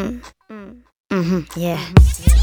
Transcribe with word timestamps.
Mm. 0.00 0.22
Mm. 0.50 0.82
Mm-hmm. 1.10 1.60
Yeah. 1.60 1.78
yeah. 2.26 2.39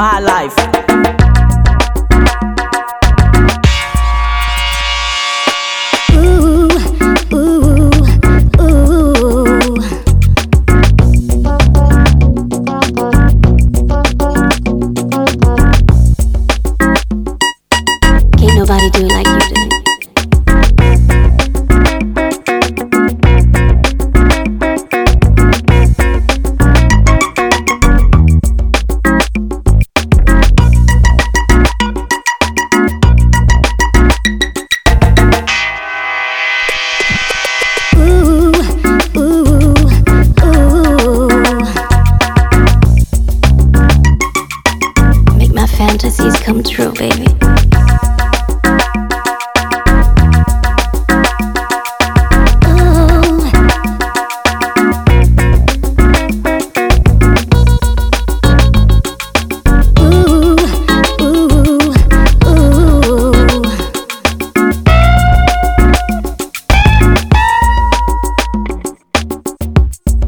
my 0.00 0.18
life. 0.18 0.79
come 46.50 46.64
true, 46.64 46.92
baby. 46.94 47.26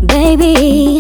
Baby 0.07 0.92